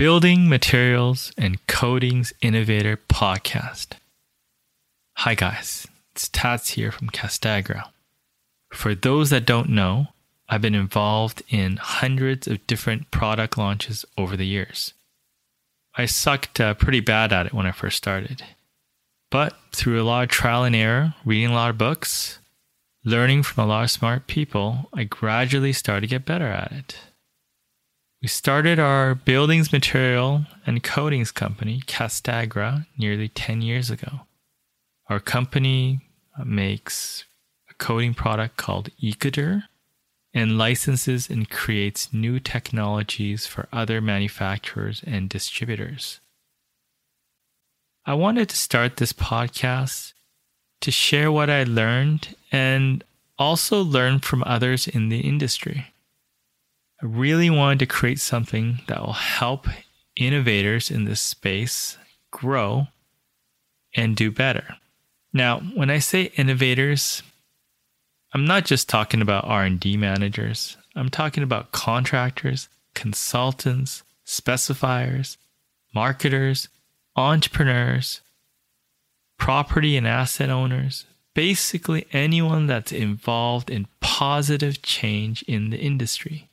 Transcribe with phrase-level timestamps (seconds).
[0.00, 3.88] Building Materials and Coatings Innovator Podcast.
[5.18, 5.86] Hi, guys.
[6.12, 7.82] It's Tats here from Castagra.
[8.72, 10.06] For those that don't know,
[10.48, 14.94] I've been involved in hundreds of different product launches over the years.
[15.94, 18.42] I sucked uh, pretty bad at it when I first started.
[19.30, 22.38] But through a lot of trial and error, reading a lot of books,
[23.04, 26.96] learning from a lot of smart people, I gradually started to get better at it.
[28.22, 34.26] We started our buildings material and coatings company, Castagra, nearly 10 years ago.
[35.08, 36.00] Our company
[36.44, 37.24] makes
[37.70, 39.62] a coating product called Ecodur
[40.34, 46.20] and licenses and creates new technologies for other manufacturers and distributors.
[48.04, 50.12] I wanted to start this podcast
[50.82, 53.02] to share what I learned and
[53.38, 55.94] also learn from others in the industry.
[57.02, 59.66] I really wanted to create something that will help
[60.16, 61.96] innovators in this space
[62.30, 62.88] grow
[63.94, 64.76] and do better.
[65.32, 67.22] Now, when I say innovators,
[68.34, 70.76] I'm not just talking about R&D managers.
[70.94, 75.36] I'm talking about contractors, consultants, specifiers,
[75.94, 76.68] marketers,
[77.16, 78.20] entrepreneurs,
[79.38, 86.49] property and asset owners, basically anyone that's involved in positive change in the industry.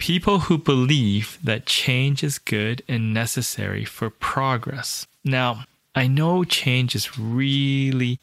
[0.00, 5.06] People who believe that change is good and necessary for progress.
[5.24, 8.18] Now, I know change is really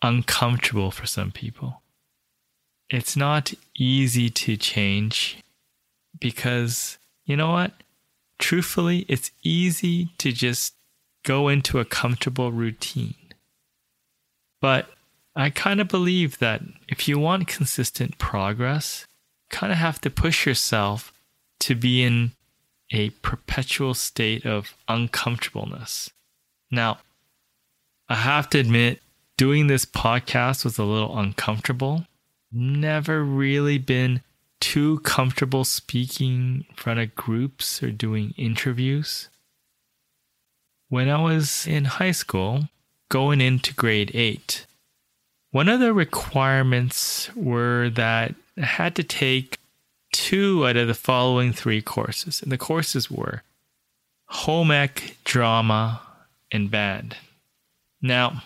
[0.00, 1.82] uncomfortable for some people.
[2.88, 5.38] It's not easy to change
[6.20, 7.72] because, you know what?
[8.38, 10.74] Truthfully, it's easy to just
[11.24, 13.16] go into a comfortable routine.
[14.60, 14.90] But
[15.34, 19.08] I kind of believe that if you want consistent progress,
[19.50, 21.12] kind of have to push yourself
[21.60, 22.32] to be in
[22.90, 26.10] a perpetual state of uncomfortableness.
[26.70, 26.98] Now,
[28.08, 29.00] I have to admit,
[29.36, 32.06] doing this podcast was a little uncomfortable.
[32.52, 34.22] Never really been
[34.60, 39.28] too comfortable speaking in front of groups or doing interviews.
[40.88, 42.68] When I was in high school,
[43.08, 44.66] going into grade 8,
[45.50, 49.58] one of the requirements were that I had to take
[50.16, 52.42] two out of the following three courses.
[52.42, 53.42] And the courses were
[54.26, 56.00] home ec, drama,
[56.50, 57.16] and band.
[58.00, 58.42] Now,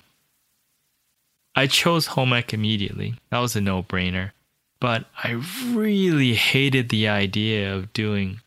[1.54, 3.14] I chose home ec immediately.
[3.30, 4.32] That was a no brainer.
[4.80, 8.40] But I really hated the idea of doing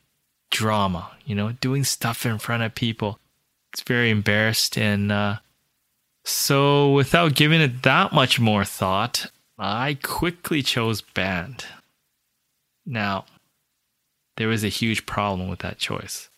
[0.50, 3.20] drama, you know, doing stuff in front of people.
[3.72, 4.78] It's very embarrassed.
[4.78, 5.38] And uh,
[6.24, 9.28] so, without giving it that much more thought,
[9.60, 11.66] I quickly chose band.
[12.86, 13.26] Now,
[14.38, 16.30] there was a huge problem with that choice.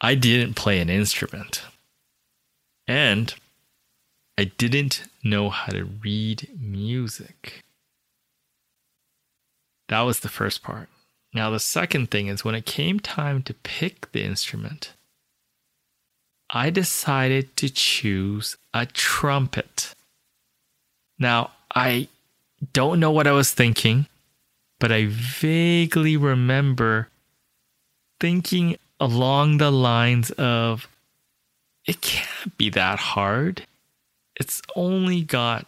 [0.00, 1.62] I didn't play an instrument.
[2.86, 3.34] And
[4.36, 7.62] I didn't know how to read music.
[9.88, 10.88] That was the first part.
[11.32, 14.92] Now, the second thing is when it came time to pick the instrument,
[16.50, 19.94] I decided to choose a trumpet.
[21.18, 22.08] Now, I
[22.72, 24.06] don't know what I was thinking,
[24.78, 27.08] but I vaguely remember
[28.20, 30.88] thinking along the lines of
[31.86, 33.66] it can't be that hard
[34.36, 35.66] it's only got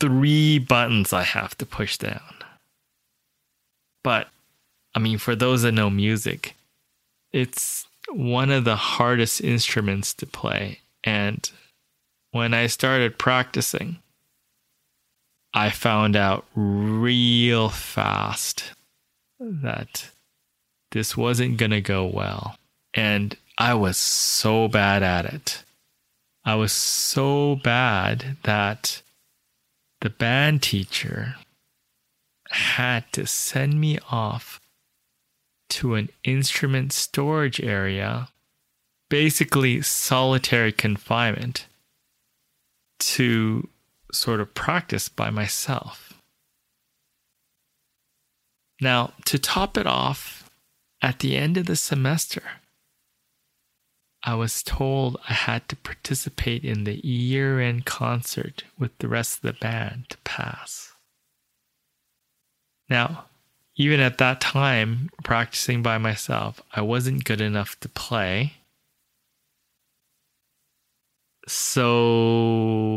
[0.00, 2.34] three buttons I have to push down.
[4.02, 4.28] But,
[4.94, 6.56] I mean, for those that know music,
[7.32, 10.80] it's one of the hardest instruments to play.
[11.04, 11.48] And
[12.32, 13.98] when I started practicing,
[15.52, 18.72] I found out real fast
[19.40, 20.10] that
[20.92, 22.56] this wasn't going to go well.
[22.94, 25.64] And I was so bad at it.
[26.44, 29.02] I was so bad that
[30.00, 31.36] the band teacher
[32.50, 34.60] had to send me off
[35.68, 38.28] to an instrument storage area,
[39.08, 41.66] basically solitary confinement,
[42.98, 43.68] to
[44.12, 46.14] sort of practice by myself.
[48.80, 50.50] Now, to top it off,
[51.02, 52.42] at the end of the semester,
[54.22, 59.36] I was told I had to participate in the year end concert with the rest
[59.36, 60.92] of the band to pass.
[62.88, 63.26] Now,
[63.76, 68.54] even at that time, practicing by myself, I wasn't good enough to play.
[71.48, 72.89] So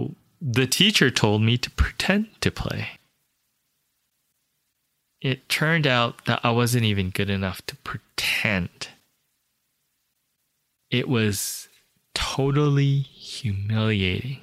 [0.54, 3.00] the teacher told me to pretend to play.
[5.24, 8.90] it turned out that I wasn't even good enough to pretend.
[10.92, 11.70] It was
[12.14, 14.42] totally humiliating.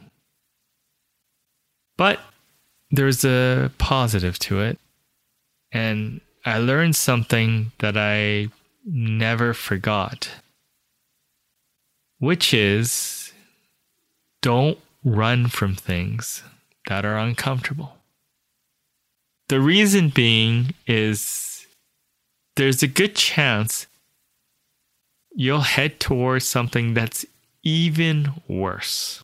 [1.99, 2.19] But
[2.91, 4.79] there's a positive to it.
[5.71, 8.49] And I learned something that I
[8.87, 10.31] never forgot,
[12.19, 13.33] which is
[14.41, 16.43] don't run from things
[16.89, 17.97] that are uncomfortable.
[19.49, 21.67] The reason being is
[22.57, 23.87] there's a good chance
[25.35, 27.25] you'll head towards something that's
[27.63, 29.23] even worse.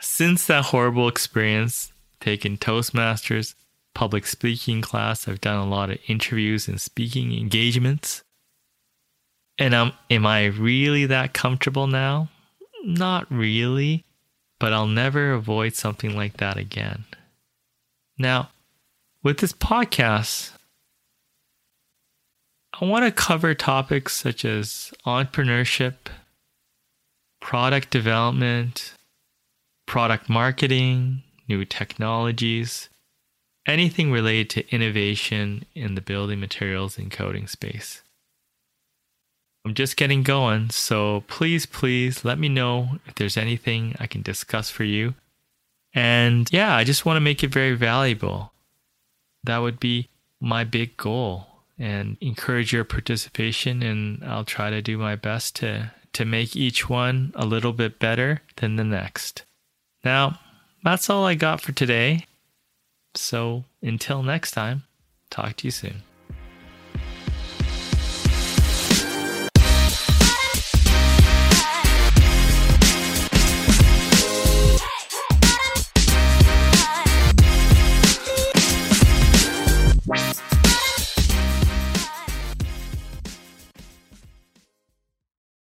[0.00, 3.54] Since that horrible experience, taking Toastmasters,
[3.94, 8.22] public speaking class, I've done a lot of interviews and speaking engagements.
[9.58, 12.28] And um, am I really that comfortable now?
[12.84, 14.04] Not really,
[14.58, 17.04] but I'll never avoid something like that again.
[18.18, 18.50] Now,
[19.22, 20.52] with this podcast,
[22.80, 25.94] I want to cover topics such as entrepreneurship,
[27.40, 28.94] product development,
[29.86, 32.88] product marketing, new technologies,
[33.66, 38.02] anything related to innovation in the building materials and coating space.
[39.70, 44.20] I'm just getting going, so please, please let me know if there's anything I can
[44.20, 45.14] discuss for you.
[45.94, 48.52] And yeah, I just want to make it very valuable.
[49.44, 50.08] That would be
[50.40, 51.46] my big goal
[51.78, 56.88] and encourage your participation and I'll try to do my best to to make each
[56.88, 59.44] one a little bit better than the next.
[60.04, 60.40] Now,
[60.82, 62.26] that's all I got for today.
[63.14, 64.82] So until next time,
[65.30, 66.02] talk to you soon.